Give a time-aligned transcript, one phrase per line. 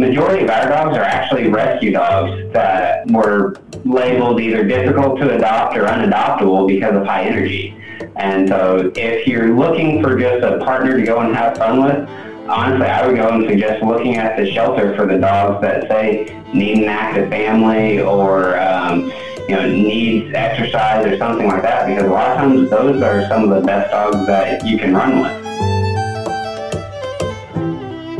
[0.00, 5.76] majority of our dogs are actually rescue dogs that were labeled either difficult to adopt
[5.76, 7.76] or unadoptable because of high energy.
[8.16, 12.08] And so if you're looking for just a partner to go and have fun with,
[12.48, 16.36] honestly, I would go and suggest looking at the shelter for the dogs that say
[16.52, 19.12] need an active family or um,
[19.48, 21.86] you know needs exercise or something like that.
[21.86, 24.94] Because a lot of times those are some of the best dogs that you can
[24.94, 25.39] run with.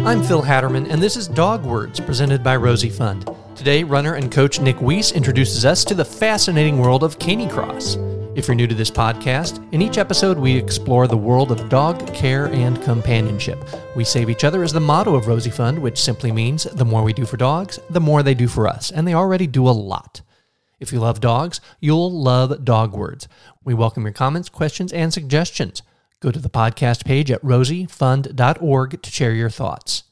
[0.03, 3.29] I'm Phil Hatterman, and this is Dog Words presented by Rosie Fund.
[3.55, 7.99] Today, runner and coach Nick Weiss introduces us to the fascinating world of canicross.
[8.35, 12.15] If you're new to this podcast, in each episode we explore the world of dog
[12.15, 13.63] care and companionship.
[13.95, 17.03] We save each other is the motto of Rosie Fund, which simply means the more
[17.03, 19.71] we do for dogs, the more they do for us, and they already do a
[19.71, 20.23] lot.
[20.81, 23.29] If you love dogs, you'll love Dog Words.
[23.65, 25.83] We welcome your comments, questions, and suggestions.
[26.21, 30.03] Go to the podcast page at rosiefund.org to share your thoughts.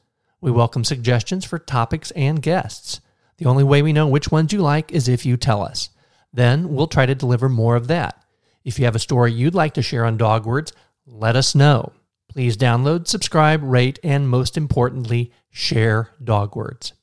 [0.41, 3.02] We welcome suggestions for topics and guests.
[3.37, 5.91] The only way we know which ones you like is if you tell us.
[6.32, 8.24] Then we'll try to deliver more of that.
[8.65, 10.73] If you have a story you'd like to share on Dog Words,
[11.05, 11.93] let us know.
[12.27, 16.95] Please download, subscribe, rate, and most importantly, share Dog Words.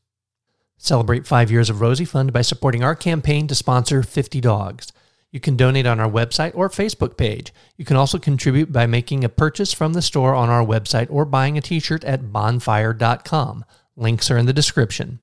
[0.77, 4.91] Celebrate five years of Rosie Fund by supporting our campaign to sponsor 50 dogs.
[5.35, 7.53] You can donate on our website or Facebook page.
[7.75, 11.25] You can also contribute by making a purchase from the store on our website or
[11.25, 13.65] buying a t shirt at bonfire.com.
[13.97, 15.19] Links are in the description.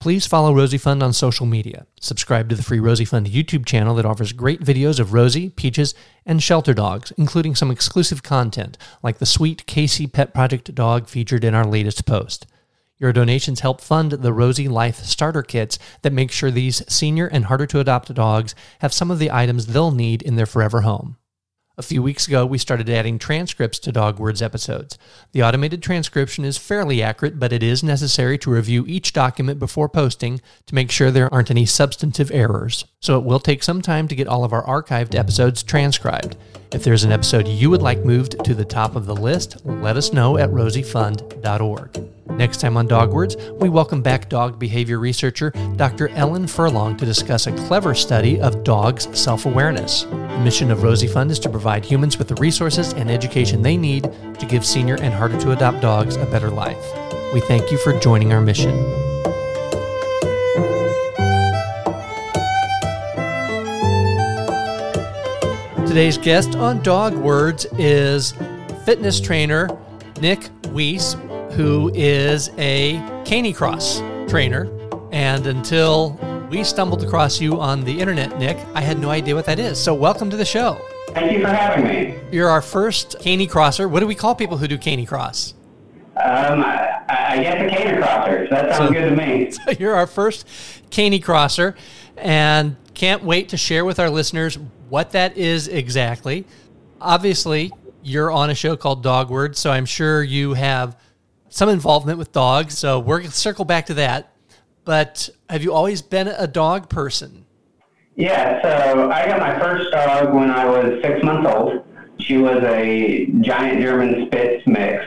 [0.00, 1.86] Please follow Rosie Fund on social media.
[1.98, 5.94] Subscribe to the free Rosie Fund YouTube channel that offers great videos of Rosie, Peaches,
[6.26, 11.42] and shelter dogs, including some exclusive content like the sweet KC Pet Project dog featured
[11.42, 12.46] in our latest post.
[12.98, 17.44] Your donations help fund the Rosie Life starter kits that make sure these senior and
[17.44, 21.16] harder to adopt dogs have some of the items they'll need in their forever home.
[21.76, 24.98] A few weeks ago, we started adding transcripts to Dog Words episodes.
[25.30, 29.88] The automated transcription is fairly accurate, but it is necessary to review each document before
[29.88, 32.84] posting to make sure there aren't any substantive errors.
[33.00, 36.36] So it will take some time to get all of our archived episodes transcribed.
[36.72, 39.96] If there's an episode you would like moved to the top of the list, let
[39.96, 42.08] us know at rosiefund.org.
[42.30, 46.08] Next time on Dog Words, we welcome back dog behavior researcher Dr.
[46.08, 50.02] Ellen Furlong to discuss a clever study of dogs' self awareness.
[50.02, 53.76] The mission of Rosie Fund is to provide humans with the resources and education they
[53.76, 54.04] need
[54.38, 56.84] to give senior and harder to adopt dogs a better life.
[57.32, 58.76] We thank you for joining our mission.
[65.98, 68.32] Today's guest on Dog Words is
[68.84, 69.68] fitness trainer
[70.20, 71.14] Nick Weiss,
[71.54, 73.98] who is a canicross
[74.28, 74.70] trainer.
[75.10, 76.10] And until
[76.52, 79.76] we stumbled across you on the internet, Nick, I had no idea what that is.
[79.76, 80.80] So welcome to the show.
[81.08, 82.16] Thank you for having me.
[82.30, 83.90] You're our first canicrosser.
[83.90, 85.54] What do we call people who do canicross?
[86.14, 88.48] Um, I, I guess a canicrosser.
[88.50, 89.50] That sounds so, good to me.
[89.50, 90.46] So you're our first
[90.90, 91.74] canicrosser,
[92.16, 96.44] and can't wait to share with our listeners what that is exactly.
[97.00, 97.72] Obviously,
[98.02, 100.98] you're on a show called Dog Words, so I'm sure you have
[101.48, 102.76] some involvement with dogs.
[102.76, 104.34] So we're going to circle back to that.
[104.84, 107.44] But have you always been a dog person?
[108.16, 111.84] Yeah, so I got my first dog when I was six months old.
[112.18, 115.04] She was a giant German Spitz mix.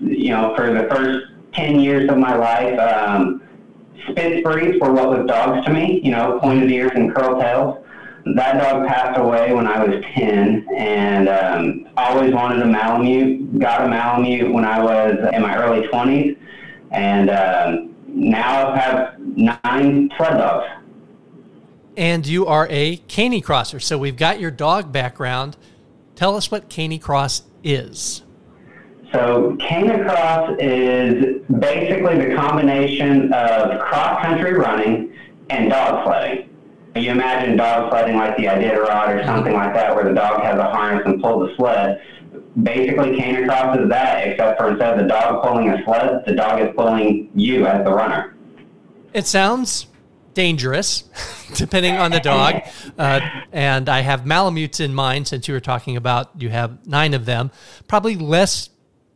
[0.00, 3.40] You know, for the first 10 years of my life, um,
[4.08, 7.82] Spitz breeds were what was dogs to me, you know, pointed ears and curl tails
[8.24, 13.58] that dog passed away when I was 10 and um, always wanted a Malamute.
[13.58, 16.36] Got a Malamute when I was in my early 20s.
[16.90, 20.68] And um, now I have nine sled dogs.
[21.96, 25.56] And you are a canicrosser, So we've got your dog background.
[26.14, 28.22] Tell us what canicross is.
[29.12, 35.12] So canicross is basically the combination of cross country running
[35.50, 36.48] and dog sledding.
[36.96, 40.58] You imagine dog sledding like the Iditarod or something like that, where the dog has
[40.58, 42.02] a harness and pulls the sled.
[42.62, 46.60] Basically, canicross is that, except for instead of the dog pulling a sled, the dog
[46.60, 48.34] is pulling you as the runner.
[49.12, 49.88] It sounds
[50.34, 51.04] dangerous,
[51.54, 52.62] depending on the dog.
[52.98, 53.20] Uh,
[53.52, 57.24] and I have Malamutes in mind since you were talking about you have nine of
[57.24, 57.50] them.
[57.88, 58.68] Probably less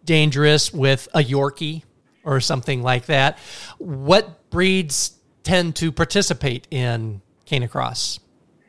[0.07, 1.83] dangerous with a Yorkie
[2.25, 3.39] or something like that.
[3.79, 8.19] What breeds tend to participate in canicross?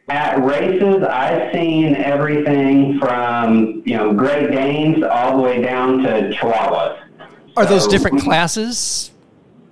[0.09, 6.31] At races, I've seen everything from you know Great Danes all the way down to
[6.31, 7.03] Chihuahuas.
[7.57, 9.11] Are so, those different classes,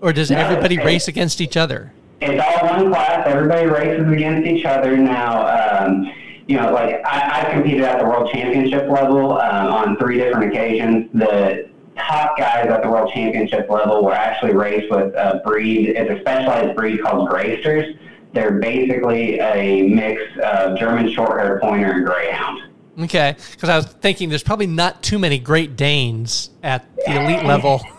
[0.01, 1.93] or does no, everybody race against each other?
[2.19, 3.25] It's all one class.
[3.27, 5.85] Everybody races against each other now.
[5.85, 6.11] Um,
[6.47, 10.51] you know, like I, I competed at the world championship level um, on three different
[10.53, 11.09] occasions.
[11.13, 15.89] The top guys at the world championship level were actually raced with a breed.
[15.89, 17.95] It's a specialized breed called Greysters.
[18.33, 22.61] They're basically a mix of German Shorthair Pointer and Greyhound.
[22.99, 27.43] Okay, because I was thinking there's probably not too many Great Danes at the elite
[27.43, 27.81] level.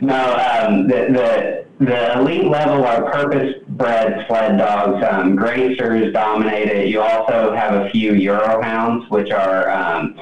[0.00, 5.04] No, um, the, the the elite level are purpose-bred sled dogs.
[5.08, 6.88] Um, Greysters dominate it.
[6.88, 10.18] You also have a few Eurohounds, which are um,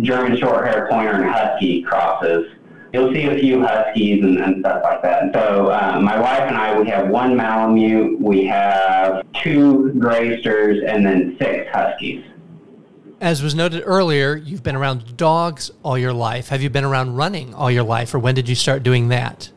[0.00, 2.52] German Shorthair Pointer and Husky crosses.
[2.92, 5.32] You'll see a few Huskies and, and stuff like that.
[5.34, 11.06] So uh, my wife and I, we have one Malamute, we have two Greysters, and
[11.06, 12.24] then six Huskies.
[13.20, 16.50] As was noted earlier, you've been around dogs all your life.
[16.50, 19.50] Have you been around running all your life, or when did you start doing that?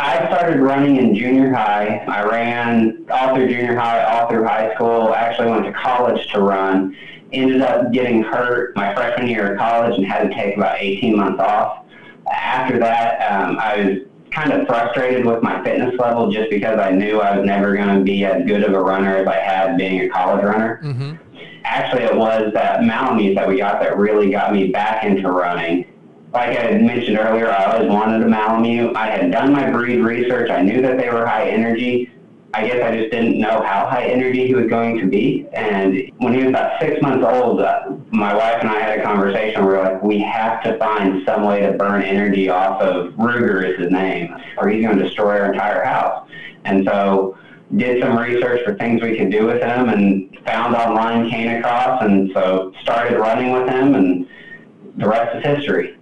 [0.00, 1.98] I started running in junior high.
[2.08, 5.14] I ran all through junior high, all through high school.
[5.14, 6.96] Actually went to college to run.
[7.32, 11.16] Ended up getting hurt my freshman year of college and had to take about 18
[11.16, 11.84] months off.
[12.32, 13.98] After that, um, I was
[14.32, 17.98] kind of frustrated with my fitness level just because I knew I was never going
[17.98, 20.80] to be as good of a runner as I had being a college runner.
[20.82, 21.29] Mm-hmm
[21.64, 25.86] actually it was that Malamute that we got that really got me back into running.
[26.32, 28.96] Like I had mentioned earlier, I always wanted a Malamute.
[28.96, 30.50] I had done my breed research.
[30.50, 32.10] I knew that they were high energy.
[32.52, 35.46] I guess I just didn't know how high energy he was going to be.
[35.52, 39.02] And when he was about six months old, uh, my wife and I had a
[39.02, 42.82] conversation where we are like, we have to find some way to burn energy off
[42.82, 46.28] of Ruger is his name, or he's going to destroy our entire house.
[46.64, 47.38] And so
[47.76, 52.30] did some research for things we could do with him and found online Canicross and
[52.32, 54.28] so started running with him and
[54.96, 55.96] the rest is history.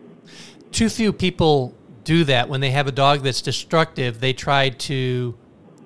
[0.72, 1.74] Too few people
[2.04, 4.20] do that when they have a dog that's destructive.
[4.20, 5.36] They try to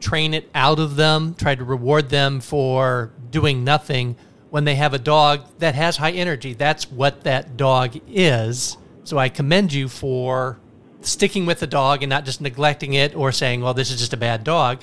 [0.00, 4.17] train it out of them, try to reward them for doing nothing
[4.50, 6.55] when they have a dog that has high energy.
[6.55, 8.76] That's what that dog is.
[9.05, 10.61] So I commend you for
[11.00, 14.12] sticking with the dog and not just neglecting it or saying, well, this is just
[14.12, 14.81] a bad dog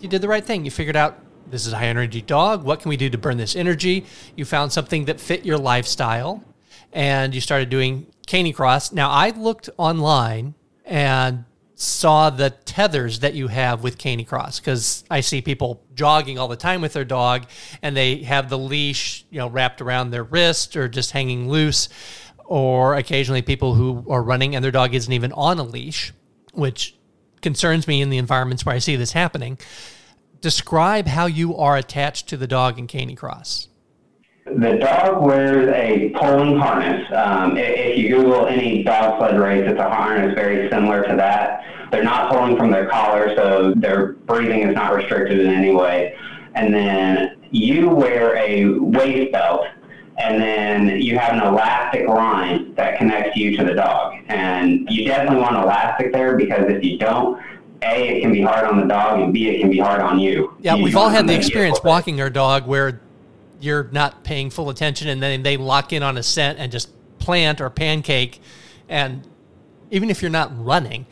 [0.00, 0.64] you did the right thing.
[0.64, 1.18] You figured out
[1.50, 2.64] this is a high energy dog.
[2.64, 4.06] What can we do to burn this energy?
[4.36, 6.44] You found something that fit your lifestyle
[6.92, 8.92] and you started doing Canicross.
[8.92, 10.54] Now, I looked online
[10.84, 16.48] and saw the tethers that you have with Canicross because I see people jogging all
[16.48, 17.46] the time with their dog
[17.82, 21.88] and they have the leash, you know, wrapped around their wrist or just hanging loose
[22.46, 26.12] or occasionally people who are running and their dog isn't even on a leash,
[26.52, 26.97] which
[27.40, 29.58] concerns me in the environments where I see this happening.
[30.40, 33.68] Describe how you are attached to the dog in Canicross.
[34.46, 37.06] The dog wears a pulling harness.
[37.14, 41.64] Um, if you Google any dog sled race, it's a harness very similar to that.
[41.90, 46.16] They're not pulling from their collar, so their breathing is not restricted in any way.
[46.54, 49.66] And then you wear a waist belt
[50.18, 54.14] and then you have an elastic line that connects you to the dog.
[54.26, 57.40] And you definitely want elastic there because if you don't,
[57.82, 60.18] A, it can be hard on the dog, and B, it can be hard on
[60.18, 60.56] you.
[60.60, 63.00] Yeah, you we've all had the experience walking our dog where
[63.60, 66.90] you're not paying full attention and then they lock in on a scent and just
[67.18, 68.40] plant or pancake.
[68.88, 69.26] And
[69.90, 71.06] even if you're not running,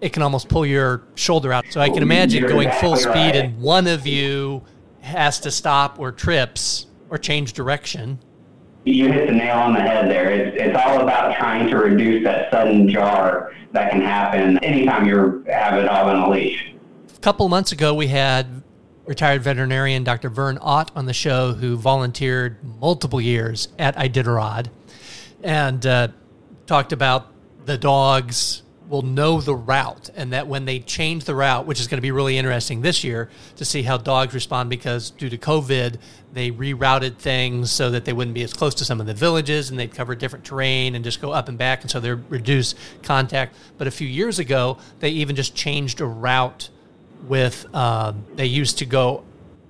[0.00, 1.64] it can almost pull your shoulder out.
[1.70, 3.34] So I can oh, imagine you're going exactly full speed right.
[3.36, 4.62] and one of you
[5.00, 8.18] has to stop or trips or change direction
[8.94, 10.30] you hit the nail on the head there.
[10.30, 15.44] It's, it's all about trying to reduce that sudden jar that can happen anytime you
[15.48, 16.72] have a dog on a leash.
[17.14, 18.62] A couple months ago, we had
[19.04, 20.28] retired veterinarian Dr.
[20.28, 24.68] Vern Ott on the show who volunteered multiple years at Iditarod
[25.42, 26.08] and uh,
[26.66, 27.32] talked about
[27.64, 31.86] the dogs will know the route and that when they change the route, which is
[31.86, 35.36] going to be really interesting this year to see how dogs respond because due to
[35.36, 35.98] COVID,
[36.32, 39.70] they rerouted things so that they wouldn't be as close to some of the villages
[39.70, 41.82] and they'd cover different terrain and just go up and back.
[41.82, 43.54] And so they reduce contact.
[43.76, 46.70] But a few years ago, they even just changed a route
[47.26, 49.24] with, um, they used to go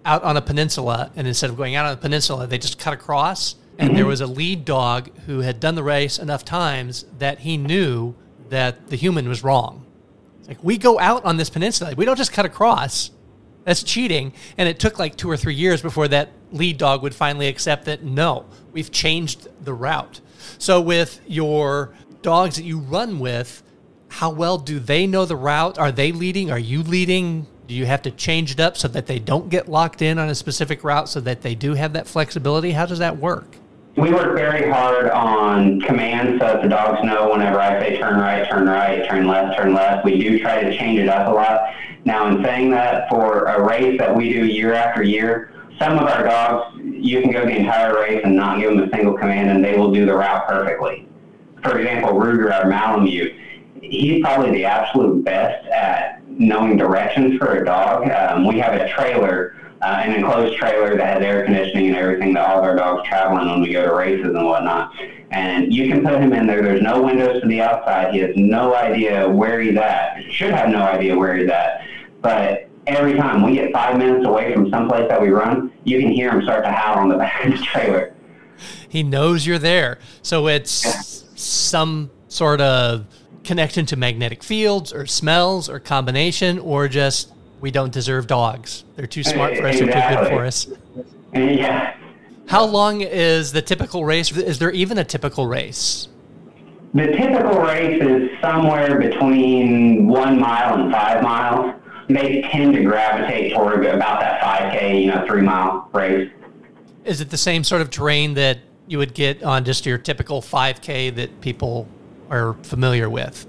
[0.04, 2.92] out on a peninsula and instead of going out on a peninsula, they just cut
[2.92, 3.56] across.
[3.80, 4.08] And there mm-hmm.
[4.08, 8.16] was a lead dog who had done the race enough times that he knew
[8.50, 9.84] that the human was wrong.
[10.40, 13.10] It's like we go out on this peninsula, we don't just cut across.
[13.64, 14.32] That's cheating.
[14.56, 17.84] And it took like two or three years before that lead dog would finally accept
[17.84, 20.20] that no, we've changed the route.
[20.56, 23.62] So with your dogs that you run with,
[24.08, 25.78] how well do they know the route?
[25.78, 26.50] Are they leading?
[26.50, 27.46] Are you leading?
[27.66, 30.30] Do you have to change it up so that they don't get locked in on
[30.30, 32.72] a specific route so that they do have that flexibility?
[32.72, 33.56] How does that work?
[33.98, 38.20] We work very hard on commands so that the dogs know whenever I say turn
[38.20, 40.04] right, turn right, turn left, turn left.
[40.04, 41.74] We do try to change it up a lot.
[42.04, 46.08] Now, in saying that, for a race that we do year after year, some of
[46.08, 49.50] our dogs, you can go the entire race and not give them a single command,
[49.50, 51.08] and they will do the route perfectly.
[51.62, 53.34] for example, Ruger, our Malamute,
[53.82, 58.08] he's probably the absolute best at knowing directions for a dog.
[58.10, 62.34] Um, we have a trailer, uh, an enclosed trailer that has air conditioning and everything
[62.34, 64.92] that all of our dogs travel in when we go to races and whatnot.
[65.30, 66.62] And you can put him in there.
[66.62, 68.12] There's no windows to the outside.
[68.12, 70.22] He has no idea where he's at.
[70.30, 71.86] Should have no idea where he's at.
[72.20, 76.10] But every time we get five minutes away from someplace that we run, you can
[76.10, 78.14] hear him start to howl on the back of the trailer.
[78.88, 79.98] He knows you're there.
[80.22, 81.00] So it's yeah.
[81.36, 83.06] some sort of
[83.44, 88.84] connection to magnetic fields or smells or combination or just we don't deserve dogs.
[88.96, 89.80] They're too smart for us.
[89.80, 89.92] Exactly.
[89.92, 90.68] They're too good for us.
[91.34, 91.96] Yeah.
[92.46, 94.34] How long is the typical race?
[94.34, 96.08] Is there even a typical race?
[96.94, 101.74] The typical race is somewhere between one mile and five miles.
[102.08, 106.30] They tend to gravitate toward about that 5K, you know, three mile race.
[107.04, 110.40] Is it the same sort of terrain that you would get on just your typical
[110.40, 111.86] 5K that people
[112.30, 113.46] are familiar with?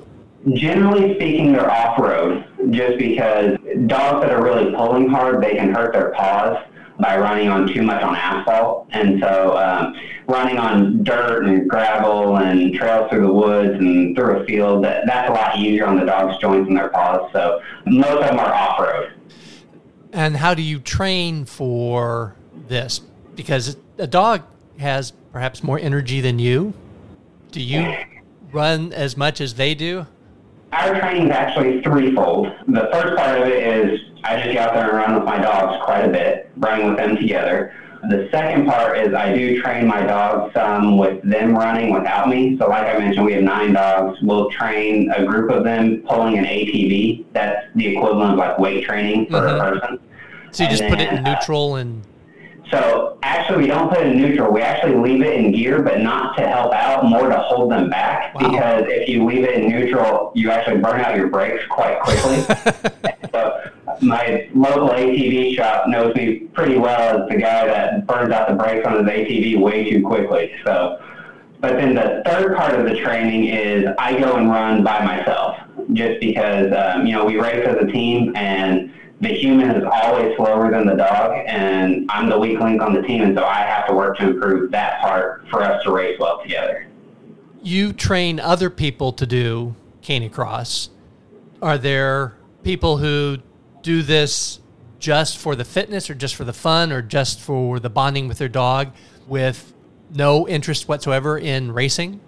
[0.53, 5.73] Generally speaking, they're off road just because dogs that are really pulling hard, they can
[5.73, 6.57] hurt their paws
[6.99, 8.87] by running on too much on asphalt.
[8.91, 9.95] And so um,
[10.27, 15.03] running on dirt and gravel and trails through the woods and through a field, that,
[15.05, 17.29] that's a lot easier on the dog's joints and their paws.
[17.33, 19.13] So most of them are off road.
[20.11, 22.35] And how do you train for
[22.67, 23.01] this?
[23.35, 24.43] Because a dog
[24.79, 26.73] has perhaps more energy than you.
[27.51, 27.95] Do you
[28.51, 30.07] run as much as they do?
[30.71, 32.47] Our training is actually threefold.
[32.67, 35.39] The first part of it is I just get out there and run with my
[35.39, 37.73] dogs quite a bit, running with them together.
[38.09, 42.57] The second part is I do train my dogs some with them running without me.
[42.57, 44.17] So, like I mentioned, we have nine dogs.
[44.21, 47.25] We'll train a group of them pulling an ATV.
[47.33, 49.55] That's the equivalent of like weight training for mm-hmm.
[49.55, 49.99] a person.
[50.51, 52.03] So you and just then, put it in neutral and
[52.71, 54.51] so actually, we don't put it in neutral.
[54.51, 57.89] We actually leave it in gear, but not to help out, more to hold them
[57.89, 58.35] back.
[58.35, 58.49] Wow.
[58.49, 62.41] Because if you leave it in neutral, you actually burn out your brakes quite quickly.
[63.31, 63.59] so
[64.01, 68.55] my local ATV shop knows me pretty well as the guy that burns out the
[68.55, 70.53] brakes on his ATV way too quickly.
[70.63, 71.01] So,
[71.59, 75.57] but then the third part of the training is I go and run by myself,
[75.93, 80.35] just because um, you know we race as a team and the human is always
[80.37, 83.59] slower than the dog, and I'm the weak link on the team, and so I
[83.59, 86.87] have to work to improve that part for us to race well together.
[87.61, 90.89] You train other people to do canicross.
[91.61, 93.39] Are there people who
[93.81, 94.59] do this
[94.99, 98.37] just for the fitness or just for the fun or just for the bonding with
[98.37, 98.91] their dog
[99.27, 99.73] with
[100.13, 102.21] no interest whatsoever in racing?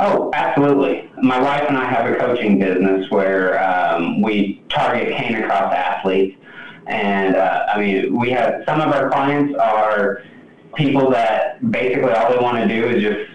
[0.00, 1.10] Oh, absolutely.
[1.22, 6.36] My wife and I have a coaching business where um, we target canicross athletes.
[6.86, 10.22] And uh, I mean, we have some of our clients are
[10.74, 13.30] people that basically all they want to do is just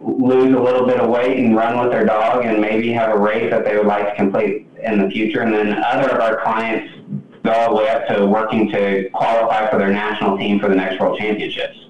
[0.00, 3.18] lose a little bit of weight and run with their dog and maybe have a
[3.18, 5.40] race that they would like to complete in the future.
[5.40, 6.94] And then other of our clients
[7.42, 10.76] go all the way up to working to qualify for their national team for the
[10.76, 11.85] next World Championships.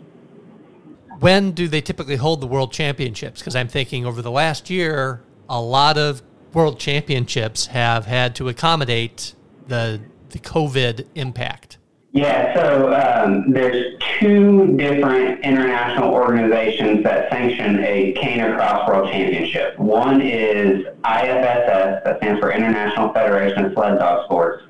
[1.21, 3.41] When do they typically hold the World Championships?
[3.41, 8.49] Because I'm thinking over the last year, a lot of World Championships have had to
[8.49, 9.35] accommodate
[9.69, 11.79] the the COVID impact.
[12.13, 19.79] Yeah, so um, there's two different international organizations that sanction a cane Canicross World Championship.
[19.79, 24.65] One is IFSS, that stands for International Federation of Sled Dog Sports.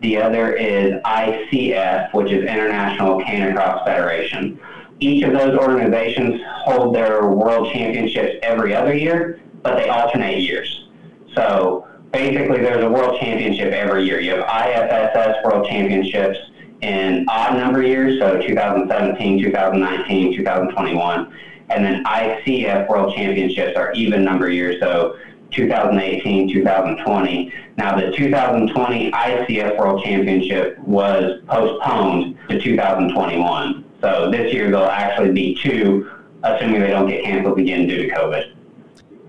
[0.00, 4.58] The other is ICF, which is International Cane Canicross Federation.
[5.00, 10.88] Each of those organizations hold their world championships every other year, but they alternate years.
[11.34, 14.20] So basically, there's a world championship every year.
[14.20, 16.38] You have IFSS World Championships
[16.80, 21.32] in odd number years, so 2017, 2019, 2021.
[21.70, 25.16] And then ICF World Championships are even number years, so
[25.50, 27.52] 2018, 2020.
[27.76, 33.84] Now, the 2020 ICF World Championship was postponed to 2021.
[34.00, 36.10] So this year there'll actually be two,
[36.42, 38.54] assuming they don't get canceled again due to COVID.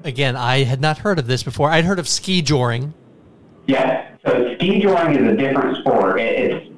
[0.04, 1.72] Again, I had not heard of this before.
[1.72, 2.94] I'd heard of ski joring.
[3.68, 4.18] Yes.
[4.26, 6.20] So ski joring is a different sport.
[6.20, 6.70] It's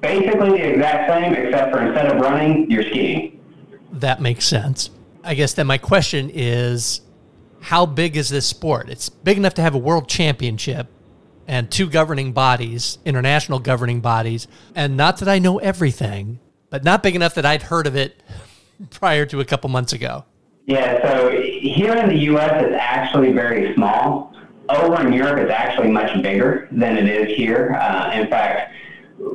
[0.00, 3.40] basically the exact same, except for instead of running, you're skiing.
[3.92, 4.90] That makes sense.
[5.22, 7.00] I guess then my question is
[7.60, 8.90] how big is this sport?
[8.90, 10.88] It's big enough to have a world championship
[11.46, 14.46] and two governing bodies, international governing bodies.
[14.74, 16.40] And not that I know everything,
[16.74, 18.20] but not big enough that I'd heard of it
[18.90, 20.24] prior to a couple months ago.
[20.66, 24.34] Yeah, so here in the U.S., it's actually very small.
[24.68, 27.74] Over in Europe, it's actually much bigger than it is here.
[27.80, 28.74] Uh, in fact,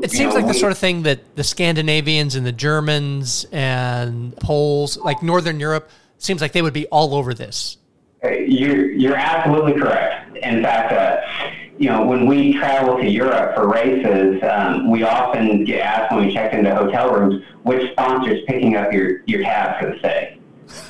[0.03, 4.35] it seems know, like the sort of thing that the Scandinavians and the Germans and
[4.35, 7.77] Poles, like Northern Europe, seems like they would be all over this.
[8.21, 10.35] Uh, You're you're absolutely correct.
[10.35, 11.21] In fact, uh,
[11.79, 16.27] you know, when we travel to Europe for races, um, we often get asked when
[16.27, 20.37] we check into hotel rooms which sponsor's picking up your your tab for the stay.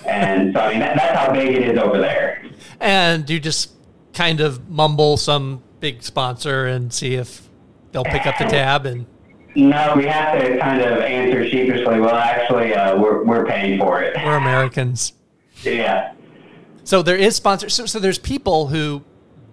[0.06, 2.44] And so, I mean, that, that's how big it is over there.
[2.80, 3.72] And you just
[4.14, 7.48] kind of mumble some big sponsor and see if
[7.92, 9.06] they'll pick up the tab and
[9.56, 12.00] No, we have to kind of answer sheepishly.
[12.00, 14.16] Well, actually, uh, we're we're paying for it.
[14.26, 15.14] we're Americans.
[15.64, 16.14] Yeah.
[16.86, 17.68] So there is sponsor.
[17.68, 19.04] So, so there's people who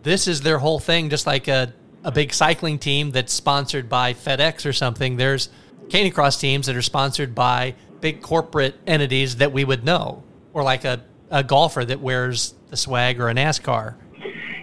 [0.07, 4.15] this is their whole thing, just like a, a big cycling team that's sponsored by
[4.15, 5.17] FedEx or something.
[5.17, 5.49] There's
[5.89, 10.23] canicross teams that are sponsored by big corporate entities that we would know,
[10.53, 13.97] or like a, a golfer that wears the swag or a NASCAR.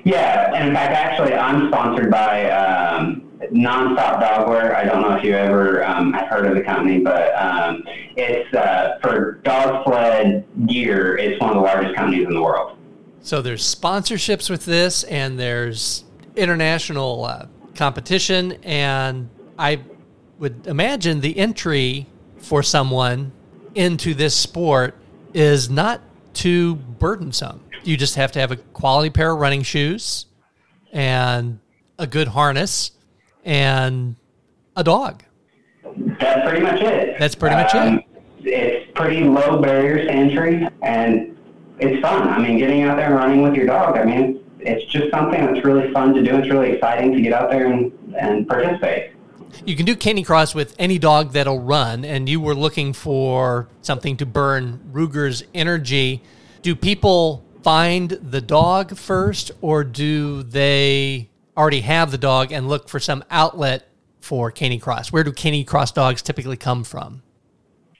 [0.05, 4.73] Yeah, and in fact, actually, I'm sponsored by um, Nonstop Dogwear.
[4.73, 7.83] I don't know if you ever um, have heard of the company, but um,
[8.15, 11.17] it's uh, for dog sled gear.
[11.17, 12.77] It's one of the largest companies in the world.
[13.23, 16.03] So there's sponsorships with this, and there's
[16.35, 19.79] international uh, competition, and I
[20.39, 22.05] would imagine the entry
[22.39, 23.31] for someone
[23.75, 24.95] into this sport
[25.33, 26.01] is not
[26.33, 27.63] too burdensome.
[27.85, 30.25] You just have to have a quality pair of running shoes
[30.91, 31.59] and
[31.97, 32.91] a good harness
[33.45, 34.17] and
[34.75, 35.23] a dog.
[36.19, 37.19] That's pretty much it.
[37.19, 38.05] That's pretty much it.
[38.39, 41.32] It's pretty low barriers to entry, and
[41.83, 42.27] it's fun.
[42.27, 43.97] I mean, getting out there and running with your dog.
[43.97, 46.35] I mean, it's just something that's really fun to do.
[46.37, 49.11] It's really exciting to get out there and, and participate.
[49.65, 54.17] You can do canicross with any dog that'll run, and you were looking for something
[54.17, 56.23] to burn Ruger's energy.
[56.61, 62.89] Do people find the dog first, or do they already have the dog and look
[62.89, 63.87] for some outlet
[64.21, 65.11] for canicross?
[65.11, 67.21] Where do canicross dogs typically come from?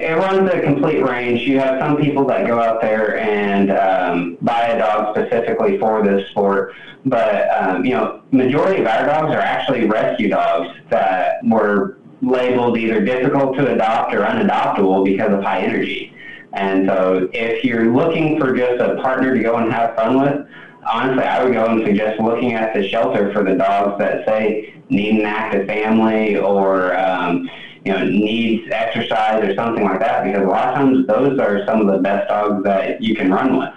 [0.04, 1.42] It runs a complete range.
[1.48, 6.04] You have some people that go out there and um, buy a dog specifically for
[6.04, 6.74] this sport,
[7.06, 12.78] but um, you know, majority of our dogs are actually rescue dogs that were labeled
[12.78, 16.14] either difficult to adopt or unadoptable because of high energy.
[16.52, 20.48] And so, if you're looking for just a partner to go and have fun with,
[20.86, 24.74] honestly, I would go and suggest looking at the shelter for the dogs that say
[24.90, 27.50] need an active family or um,
[27.86, 30.24] you know needs exercise or something like that.
[30.24, 33.32] Because a lot of times those are some of the best dogs that you can
[33.32, 33.74] run with.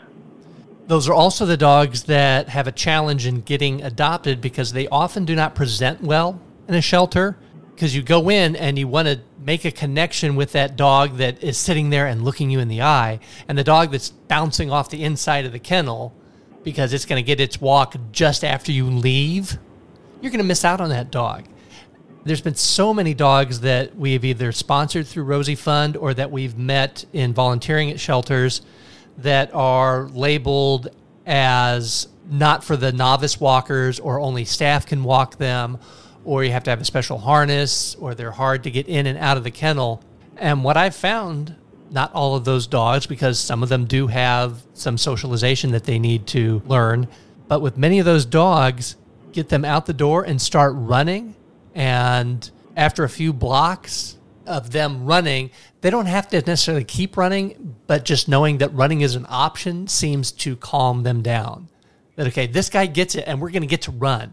[0.87, 5.25] Those are also the dogs that have a challenge in getting adopted because they often
[5.25, 7.37] do not present well in a shelter.
[7.75, 11.42] Because you go in and you want to make a connection with that dog that
[11.42, 14.90] is sitting there and looking you in the eye, and the dog that's bouncing off
[14.90, 16.14] the inside of the kennel
[16.64, 19.57] because it's going to get its walk just after you leave,
[20.21, 21.45] you're going to miss out on that dog.
[22.27, 26.33] There's been so many dogs that we have either sponsored through Rosie Fund or that
[26.33, 28.62] we've met in volunteering at shelters
[29.19, 30.89] that are labeled
[31.25, 35.79] as not for the novice walkers or only staff can walk them
[36.25, 39.17] or you have to have a special harness or they're hard to get in and
[39.19, 40.03] out of the kennel.
[40.37, 41.55] And what I've found,
[41.93, 46.01] not all of those dogs, because some of them do have some socialization that they
[46.01, 47.07] need to learn,
[47.47, 48.97] but with many of those dogs,
[49.31, 51.36] get them out the door and start running.
[51.77, 55.51] And after a few blocks of them running,
[55.83, 59.87] they don't have to necessarily keep running, but just knowing that running is an option
[59.87, 61.69] seems to calm them down.
[62.17, 64.33] That, okay, this guy gets it and we're going to get to run.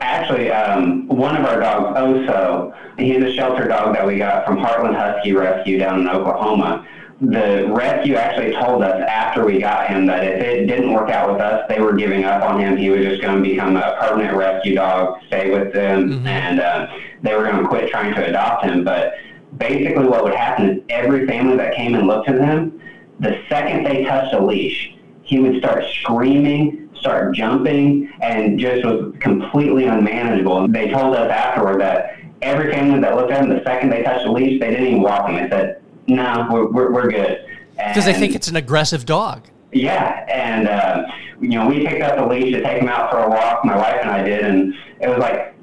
[0.00, 4.56] Actually, um, one of our dogs, Oso, he's a shelter dog that we got from
[4.56, 6.86] Heartland Husky Rescue down in Oklahoma.
[7.20, 11.30] The rescue actually told us after we got him that if it didn't work out
[11.32, 12.76] with us, they were giving up on him.
[12.76, 16.26] He was just going to become a permanent rescue dog, stay with them, Mhm.
[16.26, 16.86] and uh,
[17.22, 18.82] they were going to quit trying to adopt him.
[18.82, 19.14] But
[19.58, 22.80] basically, what would happen is every family that came and looked at him,
[23.20, 29.12] the second they touched a leash, he would start screaming, start jumping, and just was
[29.20, 30.66] completely unmanageable.
[30.68, 34.24] They told us afterward that every family that looked at him, the second they touched
[34.24, 35.36] the leash, they didn't even walk him.
[35.36, 39.48] They said, "No, we're we're, we're good." Because they think it's an aggressive dog.
[39.72, 41.04] yeah, and uh,
[41.40, 43.64] you know, we picked up the leash to take him out for a walk.
[43.64, 45.54] My wife and I did, and it was like,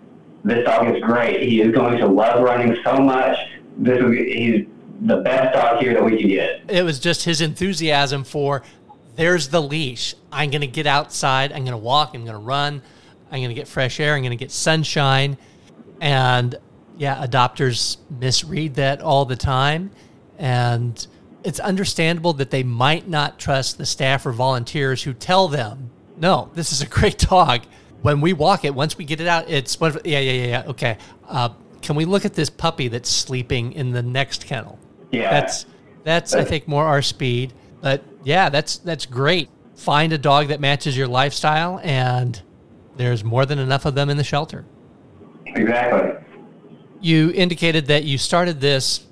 [0.44, 1.42] this dog is great.
[1.48, 3.38] He is going to love running so much.
[3.78, 4.66] This is, he's
[5.02, 6.62] the best dog here that we could get.
[6.68, 8.64] It was just his enthusiasm for
[9.16, 10.16] there's the leash.
[10.32, 11.52] I'm going to get outside.
[11.52, 12.12] I'm going to walk.
[12.14, 12.82] I'm going to run.
[13.32, 14.16] I'm going to get fresh air.
[14.16, 15.38] I'm going to get sunshine.
[16.02, 16.56] And
[16.98, 19.92] yeah, adopters misread that all the time.
[20.40, 21.06] And
[21.44, 26.50] it's understandable that they might not trust the staff or volunteers who tell them, no,
[26.56, 27.62] this is a great dog.
[28.02, 30.64] When we walk it, once we get it out, it's yeah, yeah, yeah, yeah.
[30.68, 30.98] Okay.
[31.28, 31.50] Uh,
[31.82, 34.80] can we look at this puppy that's sleeping in the next kennel?
[35.12, 35.30] Yeah.
[35.30, 35.66] That's
[36.04, 37.54] that's I think more our speed.
[37.82, 39.50] But yeah, that's that's great.
[39.80, 42.42] find a dog that matches your lifestyle, and
[42.98, 44.66] there's more than enough of them in the shelter.
[45.46, 46.12] Exactly.
[47.02, 49.06] You indicated that you started this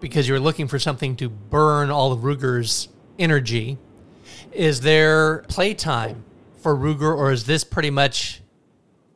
[0.00, 3.78] because you were looking for something to burn all of Ruger's energy.
[4.52, 6.24] Is there playtime
[6.58, 8.42] for Ruger, or is this pretty much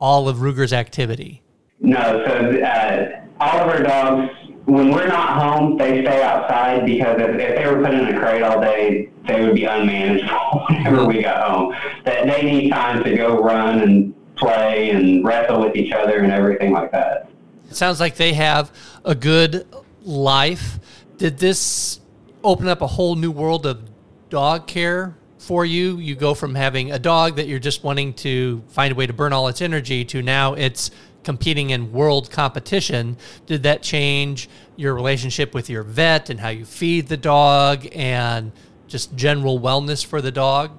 [0.01, 1.43] all of Ruger's activity?
[1.81, 4.33] No, so uh, all of our dogs,
[4.67, 8.19] when we're not home, they stay outside because if, if they were put in a
[8.19, 11.75] crate all day, they would be unmanageable whenever we got home.
[12.05, 16.33] That they need time to go run and play and wrestle with each other and
[16.33, 17.29] everything like that.
[17.69, 18.73] It sounds like they have
[19.05, 19.67] a good
[20.05, 20.79] life.
[21.19, 22.01] Did this
[22.43, 23.83] open up a whole new world of
[24.31, 25.99] dog care for you?
[25.99, 29.13] You go from having a dog that you're just wanting to find a way to
[29.13, 30.91] burn all its energy to now it's
[31.25, 33.17] competing in world competition.
[33.47, 38.53] Did that change your relationship with your vet and how you feed the dog and
[38.89, 40.73] just general wellness for the dog?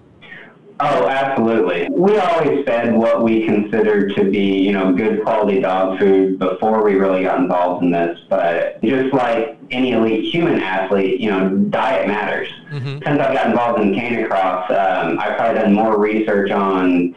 [0.79, 1.87] Oh, absolutely.
[1.91, 6.83] We always fed what we considered to be, you know, good quality dog food before
[6.83, 8.19] we really got involved in this.
[8.29, 12.49] But just like any elite human athlete, you know, diet matters.
[12.71, 12.99] Mm-hmm.
[13.05, 17.15] Since I got involved in Canicross, um, I've probably done more research on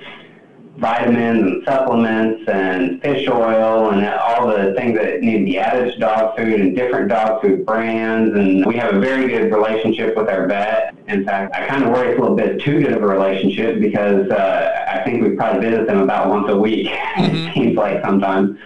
[0.78, 5.92] vitamins and supplements and fish oil and all the things that need to be added
[5.92, 8.34] to dog food and different dog food brands.
[8.34, 10.94] And we have a very good relationship with our vet.
[11.08, 13.80] In fact, I kind of worry it's a little bit too good of a relationship
[13.80, 17.34] because uh, I think we probably visit them about once a week, mm-hmm.
[17.34, 18.58] it seems like sometimes.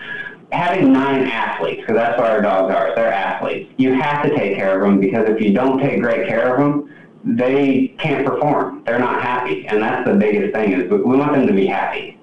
[0.53, 4.57] Having nine athletes, because that's what our dogs are, they're athletes, you have to take
[4.57, 6.92] care of them because if you don't take great care of them,
[7.24, 8.83] they can't perform.
[8.85, 10.72] They're not happy, and that's the biggest thing.
[10.72, 12.18] Is we want them to be happy.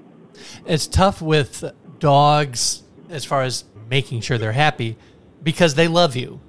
[0.66, 1.64] It's tough with
[2.00, 4.98] dogs as far as making sure they're happy
[5.44, 6.40] because they love you.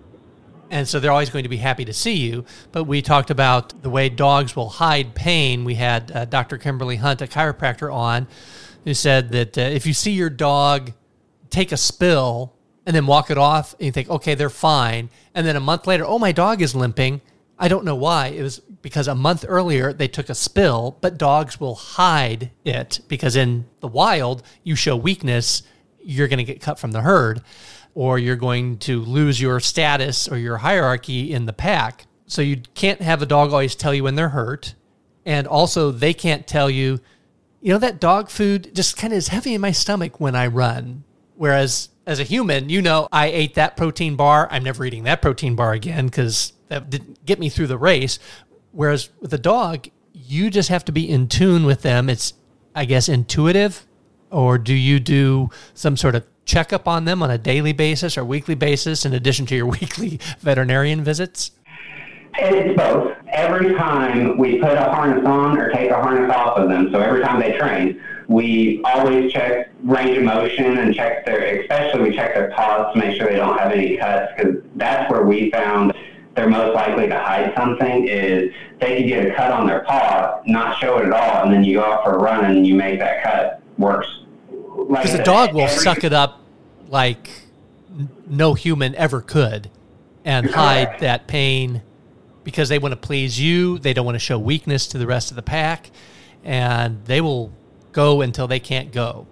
[0.71, 2.45] And so they're always going to be happy to see you.
[2.73, 5.65] But we talked about the way dogs will hide pain.
[5.65, 6.59] We had uh, Dr.
[6.59, 8.27] Kimberly Hunt, a chiropractor, on
[8.85, 10.93] who said that uh, if you see your dog
[11.49, 15.09] take a spill and then walk it off and you think, okay, they're fine.
[15.35, 17.23] And then a month later, oh, my dog is limping
[17.59, 18.29] I don't know why.
[18.29, 23.01] It was because a month earlier they took a spill, but dogs will hide it
[23.09, 25.63] because in the wild, you show weakness,
[26.01, 27.43] you're going to get cut from the herd
[27.95, 32.07] or you're going to lose your status or your hierarchy in the pack.
[32.27, 34.75] So you can't have a dog always tell you when they're hurt.
[35.27, 37.01] And also, they can't tell you,
[37.61, 40.47] you know, that dog food just kind of is heavy in my stomach when I
[40.47, 41.05] run.
[41.35, 44.49] Whereas as a human, you know, I ate that protein bar.
[44.51, 48.19] I'm never eating that protein bar again because that didn't get me through the race.
[48.73, 52.09] Whereas with a dog, you just have to be in tune with them.
[52.09, 52.35] It's,
[52.75, 53.87] I guess, intuitive.
[54.31, 58.25] Or do you do some sort of checkup on them on a daily basis or
[58.25, 61.53] weekly basis in addition to your weekly veterinarian visits?
[62.41, 63.17] It's both.
[63.33, 67.01] Every time we put a harness on or take a harness off of them, so
[67.01, 72.15] every time they train, we always check range of motion and check their, especially we
[72.15, 75.51] check their paws to make sure they don't have any cuts because that's where we
[75.51, 75.93] found
[76.39, 80.41] they're most likely to hide something is they could get a cut on their paw,
[80.47, 82.77] not show it at all, and then you go out for a run and you
[82.77, 84.21] make that cut worse.
[84.49, 86.41] Because like the dog will every, suck it up
[86.87, 87.29] like
[88.29, 89.69] no human ever could
[90.25, 90.57] and correct.
[90.57, 91.83] hide that pain
[92.45, 93.81] because they want to please you.
[93.81, 95.91] They don't want to show weakness to the rest of the pack,
[96.45, 97.53] and they will
[97.91, 99.27] go until they can't go.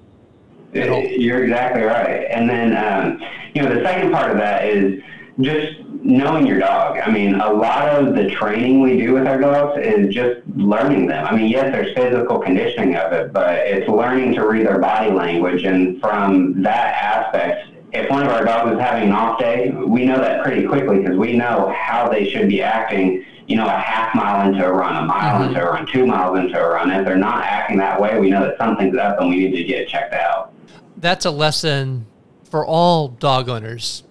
[0.73, 2.27] You're exactly right.
[2.29, 3.23] And then, um,
[3.55, 5.01] you know, the second part of that is
[5.41, 6.99] just knowing your dog.
[6.99, 11.07] I mean, a lot of the training we do with our dogs is just learning
[11.07, 11.27] them.
[11.27, 15.11] I mean, yes, there's physical conditioning of it, but it's learning to read their body
[15.11, 15.65] language.
[15.65, 20.05] And from that aspect, if one of our dogs is having an off day, we
[20.07, 23.25] know that pretty quickly because we know how they should be acting.
[23.47, 25.51] You know, a half mile into a run, a mile mm-hmm.
[25.51, 26.91] into a run, two miles into a run.
[26.91, 29.63] If they're not acting that way, we know that something's up and we need to
[29.63, 30.53] get checked out.
[30.97, 32.07] That's a lesson
[32.43, 34.03] for all dog owners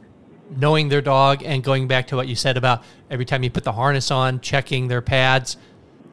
[0.50, 3.64] knowing their dog and going back to what you said about every time you put
[3.64, 5.58] the harness on, checking their pads.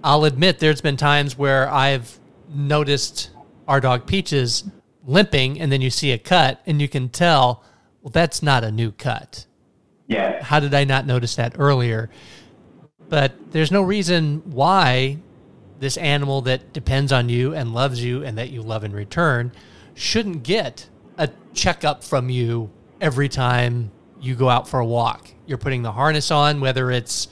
[0.02, 2.18] I'll admit there's been times where I've
[2.48, 3.30] noticed
[3.68, 4.64] our dog Peaches
[5.04, 7.64] limping and then you see a cut and you can tell,
[8.02, 9.46] well, that's not a new cut.
[10.06, 10.42] Yeah.
[10.42, 12.10] How did I not notice that earlier?
[13.08, 15.18] But there's no reason why
[15.78, 19.52] this animal that depends on you and loves you and that you love in return
[19.94, 23.90] shouldn't get a checkup from you every time
[24.22, 25.30] you go out for a walk.
[25.46, 27.28] You're putting the harness on, whether it's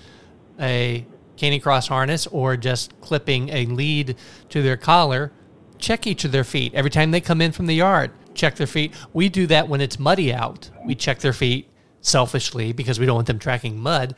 [0.59, 1.07] a
[1.39, 4.17] Canicross harness or just clipping a lead
[4.51, 5.33] to their collar.
[5.79, 8.11] Check each of their feet every time they come in from the yard.
[8.35, 8.93] Check their feet.
[9.13, 10.69] We do that when it's muddy out.
[10.85, 14.15] We check their feet selfishly because we don't want them tracking mud.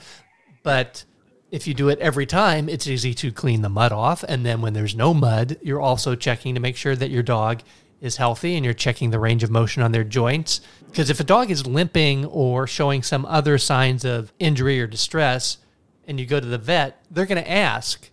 [0.62, 1.04] But
[1.52, 4.24] If you do it every time, it's easy to clean the mud off.
[4.26, 7.60] And then when there's no mud, you're also checking to make sure that your dog
[8.02, 10.60] is healthy and you're checking the range of motion on their joints.
[10.86, 15.58] Because if a dog is limping or showing some other signs of injury or distress,
[16.06, 18.10] and you go to the vet, they're going to ask,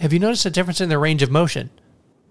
[0.00, 1.70] Have you noticed a difference in their range of motion?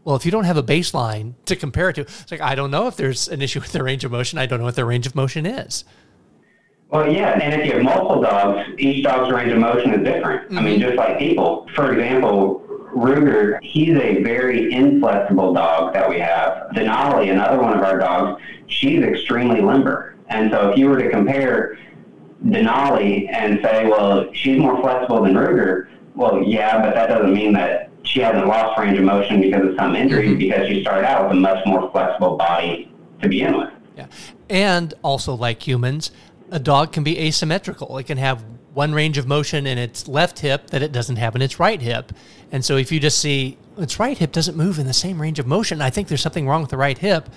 [0.03, 2.71] Well, if you don't have a baseline to compare it to, it's like, I don't
[2.71, 4.39] know if there's an issue with their range of motion.
[4.39, 5.85] I don't know what their range of motion is.
[6.89, 10.45] Well, yeah, and if you have multiple dogs, each dog's range of motion is different.
[10.45, 10.57] Mm-hmm.
[10.57, 10.87] I mean, mm-hmm.
[10.87, 11.67] just like people.
[11.75, 12.63] For example,
[12.97, 16.69] Ruger, he's a very inflexible dog that we have.
[16.71, 20.15] Denali, another one of our dogs, she's extremely limber.
[20.29, 21.77] And so if you were to compare
[22.45, 27.53] Denali and say, well, she's more flexible than Ruger, well, yeah, but that doesn't mean
[27.53, 30.39] that she hasn't lost range of motion because of some injury mm-hmm.
[30.39, 33.69] because she started out with a much more flexible body to begin with.
[33.95, 34.07] Yeah.
[34.49, 36.11] And also, like humans,
[36.49, 37.97] a dog can be asymmetrical.
[37.97, 38.43] It can have
[38.77, 41.81] one range of motion in its left hip that it doesn't have in its right
[41.81, 42.13] hip.
[42.51, 45.39] And so if you just see its right hip doesn't move in the same range
[45.39, 47.27] of motion, I think there's something wrong with the right hip.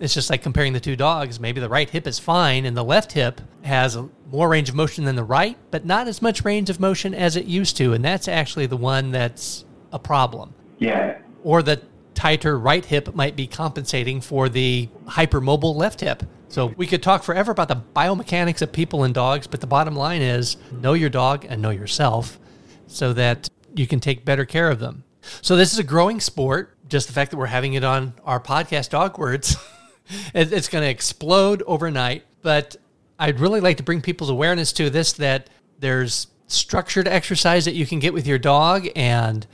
[0.00, 1.38] It's just like comparing the two dogs.
[1.38, 3.96] Maybe the right hip is fine and the left hip has
[4.32, 7.36] more range of motion than the right, but not as much range of motion as
[7.36, 7.92] it used to.
[7.92, 10.52] And that's actually the one that's a problem.
[10.78, 11.18] Yeah.
[11.44, 11.80] Or the
[12.14, 16.24] tighter right hip might be compensating for the hypermobile left hip.
[16.48, 19.94] So we could talk forever about the biomechanics of people and dogs, but the bottom
[19.94, 22.38] line is know your dog and know yourself
[22.86, 25.04] so that you can take better care of them.
[25.42, 26.74] So this is a growing sport.
[26.88, 29.56] Just the fact that we're having it on our podcast, Dog Words,
[30.34, 32.24] it's going to explode overnight.
[32.40, 32.76] But
[33.18, 37.84] I'd really like to bring people's awareness to this that there's structured exercise that you
[37.84, 39.46] can get with your dog and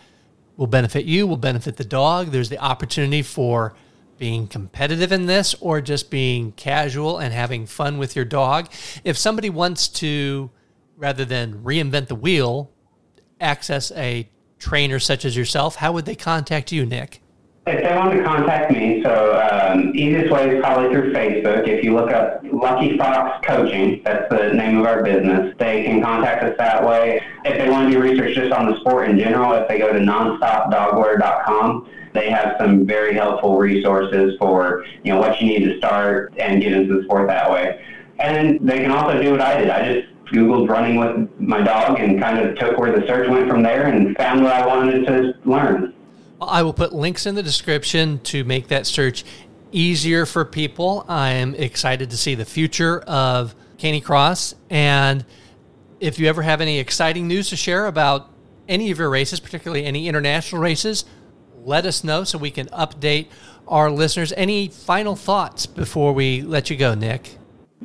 [0.57, 2.29] will benefit you, will benefit the dog.
[2.29, 3.75] There's the opportunity for
[4.25, 8.71] being competitive in this or just being casual and having fun with your dog.
[9.05, 10.49] If somebody wants to,
[10.97, 12.71] rather than reinvent the wheel,
[13.39, 14.27] access a
[14.59, 17.21] trainer such as yourself, how would they contact you, Nick?
[17.67, 21.69] If they want to contact me, so um, easiest way is probably through Facebook.
[21.69, 26.03] If you look up Lucky Fox Coaching, that's the name of our business, they can
[26.03, 27.21] contact us that way.
[27.45, 29.93] If they want to do research just on the sport in general, if they go
[29.93, 35.77] to nonstopdogwear.com, they have some very helpful resources for you know what you need to
[35.79, 37.85] start and get into the sport that way.
[38.19, 39.69] And they can also do what I did.
[39.69, 43.49] I just Googled running with my dog and kind of took where the search went
[43.49, 45.93] from there and found what I wanted to learn.
[46.41, 49.25] I will put links in the description to make that search
[49.73, 51.05] easier for people.
[51.09, 54.55] I am excited to see the future of Canicross.
[54.71, 55.25] And
[56.01, 58.31] if you ever have any exciting news to share about
[58.69, 61.05] any of your races, particularly any international races,
[61.65, 63.27] let us know so we can update
[63.67, 64.33] our listeners.
[64.37, 67.39] Any final thoughts before we let you go, Nick?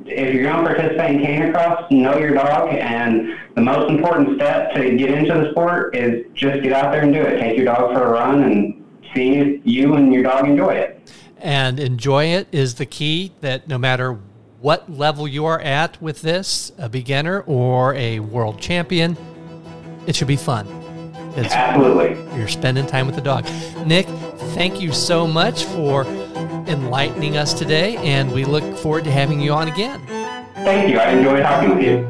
[0.05, 4.73] if you're going to participate in canicross, know your dog, and the most important step
[4.73, 7.39] to get into the sport is just get out there and do it.
[7.39, 11.11] Take your dog for a run and see if you and your dog enjoy it.
[11.37, 13.33] And enjoy it is the key.
[13.41, 14.19] That no matter
[14.61, 19.17] what level you are at with this, a beginner or a world champion,
[20.05, 20.78] it should be fun.
[21.35, 22.37] It's, Absolutely.
[22.37, 23.45] You're spending time with the dog.
[23.85, 24.07] Nick,
[24.55, 26.05] thank you so much for
[26.67, 30.01] enlightening us today, and we look forward to having you on again.
[30.55, 30.99] Thank you.
[30.99, 32.07] I enjoyed talking with you.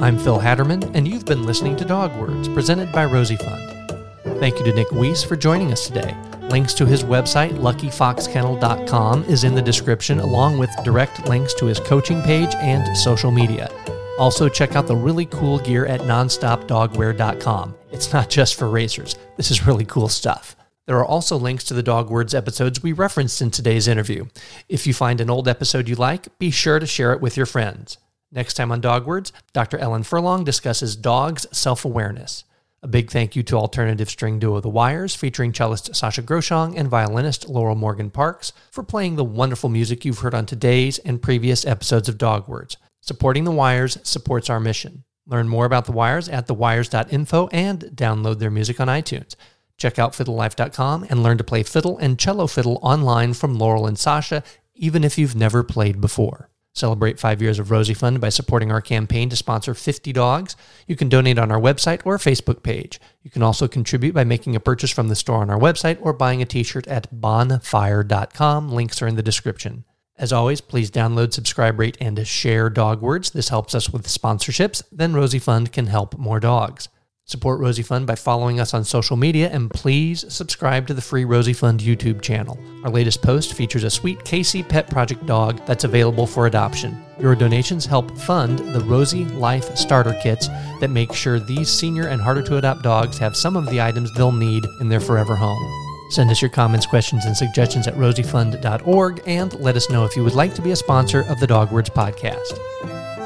[0.00, 3.92] I'm Phil Hatterman, and you've been listening to Dog Words, presented by Rosie Fund.
[4.40, 6.16] Thank you to Nick Weiss for joining us today.
[6.50, 11.78] Links to his website, luckyfoxkennel.com, is in the description, along with direct links to his
[11.80, 13.70] coaching page and social media.
[14.18, 17.74] Also, check out the really cool gear at nonstopdogwear.com.
[17.92, 20.56] It's not just for racers, this is really cool stuff.
[20.86, 24.24] There are also links to the Dog Words episodes we referenced in today's interview.
[24.70, 27.44] If you find an old episode you like, be sure to share it with your
[27.44, 27.98] friends.
[28.32, 29.76] Next time on Dog Words, Dr.
[29.76, 32.44] Ellen Furlong discusses dogs' self awareness.
[32.80, 36.88] A big thank you to alternative string duo The Wires, featuring cellist Sasha Groshong and
[36.88, 41.66] violinist Laurel Morgan Parks, for playing the wonderful music you've heard on today's and previous
[41.66, 42.76] episodes of Dog Words.
[43.00, 45.02] Supporting the Wires supports our mission.
[45.26, 49.34] Learn more about the Wires at thewires.info and download their music on iTunes.
[49.76, 53.98] Check out fiddlelife.com and learn to play fiddle and cello fiddle online from Laurel and
[53.98, 54.44] Sasha,
[54.76, 56.48] even if you've never played before.
[56.74, 60.56] Celebrate five years of Rosie Fund by supporting our campaign to sponsor 50 dogs.
[60.86, 63.00] You can donate on our website or Facebook page.
[63.22, 66.12] You can also contribute by making a purchase from the store on our website or
[66.12, 68.70] buying a t shirt at bonfire.com.
[68.70, 69.84] Links are in the description.
[70.18, 73.30] As always, please download, subscribe, rate, and share Dog Words.
[73.30, 74.82] This helps us with sponsorships.
[74.90, 76.88] Then Rosie Fund can help more dogs.
[77.28, 81.26] Support Rosie Fund by following us on social media and please subscribe to the free
[81.26, 82.58] Rosie Fund YouTube channel.
[82.84, 86.96] Our latest post features a sweet KC Pet Project dog that's available for adoption.
[87.20, 90.48] Your donations help fund the Rosie Life Starter Kits
[90.80, 94.10] that make sure these senior and harder to adopt dogs have some of the items
[94.14, 96.10] they'll need in their forever home.
[96.10, 100.24] Send us your comments, questions, and suggestions at rosiefund.org and let us know if you
[100.24, 102.58] would like to be a sponsor of the Dogwords podcast.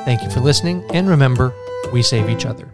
[0.05, 1.55] Thank you for listening, and remember,
[1.93, 2.69] we save each other.